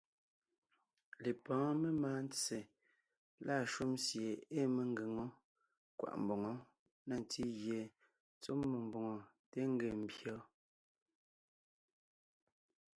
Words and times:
Lepɔ́ɔn 1.23 1.75
memáa 1.81 2.19
ntse 2.25 2.57
lâ 3.45 3.55
shúm 3.71 3.91
sie 4.05 4.29
ée 4.57 4.65
mengʉ̀ŋe 4.75 5.11
wó 5.17 5.25
kwaʼ 5.97 6.15
mboŋó 6.23 6.53
na 7.07 7.15
ntí 7.23 7.41
gie 7.59 7.81
tsɔ́ 8.41 8.55
mmó 8.59 8.77
mbòŋo 8.87 9.15
téen 9.51 9.69
ńgee 9.73 9.93
ḿbyé 10.15 10.31
wɔ́, 10.37 10.45